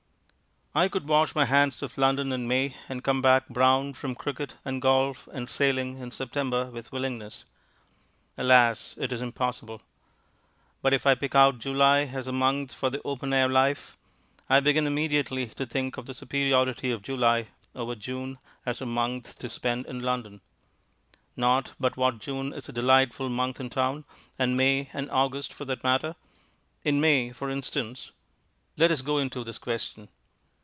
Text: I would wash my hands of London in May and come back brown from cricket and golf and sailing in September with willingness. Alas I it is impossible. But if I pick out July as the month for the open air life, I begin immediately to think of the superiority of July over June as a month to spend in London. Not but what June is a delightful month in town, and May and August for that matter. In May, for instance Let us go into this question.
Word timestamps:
I 0.73 0.87
would 0.87 1.05
wash 1.05 1.35
my 1.35 1.43
hands 1.43 1.81
of 1.83 1.97
London 1.97 2.31
in 2.31 2.47
May 2.47 2.77
and 2.87 3.03
come 3.03 3.21
back 3.21 3.49
brown 3.49 3.91
from 3.93 4.15
cricket 4.15 4.55
and 4.63 4.81
golf 4.81 5.27
and 5.33 5.49
sailing 5.49 5.97
in 5.97 6.11
September 6.11 6.67
with 6.71 6.93
willingness. 6.93 7.43
Alas 8.37 8.95
I 8.97 9.03
it 9.03 9.11
is 9.11 9.19
impossible. 9.19 9.81
But 10.81 10.93
if 10.93 11.05
I 11.05 11.13
pick 11.13 11.35
out 11.35 11.59
July 11.59 12.03
as 12.03 12.27
the 12.27 12.31
month 12.31 12.71
for 12.73 12.89
the 12.89 13.01
open 13.03 13.33
air 13.33 13.49
life, 13.49 13.97
I 14.47 14.61
begin 14.61 14.87
immediately 14.87 15.47
to 15.47 15.65
think 15.65 15.97
of 15.97 16.05
the 16.05 16.13
superiority 16.13 16.89
of 16.89 17.01
July 17.01 17.49
over 17.75 17.93
June 17.93 18.37
as 18.65 18.79
a 18.79 18.85
month 18.85 19.37
to 19.39 19.49
spend 19.49 19.87
in 19.87 19.99
London. 19.99 20.39
Not 21.35 21.73
but 21.81 21.97
what 21.97 22.19
June 22.19 22.53
is 22.53 22.69
a 22.69 22.71
delightful 22.71 23.27
month 23.27 23.59
in 23.59 23.69
town, 23.69 24.05
and 24.39 24.55
May 24.55 24.89
and 24.93 25.11
August 25.11 25.51
for 25.53 25.65
that 25.65 25.83
matter. 25.83 26.15
In 26.85 27.01
May, 27.01 27.33
for 27.33 27.49
instance 27.49 28.13
Let 28.77 28.89
us 28.89 29.01
go 29.01 29.17
into 29.17 29.43
this 29.43 29.57
question. 29.57 30.07